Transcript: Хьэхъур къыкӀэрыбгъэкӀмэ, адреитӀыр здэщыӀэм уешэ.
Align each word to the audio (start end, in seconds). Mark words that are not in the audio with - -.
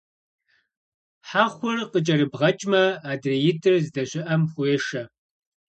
Хьэхъур 1.27 1.77
къыкӀэрыбгъэкӀмэ, 1.91 2.83
адреитӀыр 3.11 3.75
здэщыӀэм 3.85 4.43
уешэ. 4.59 5.03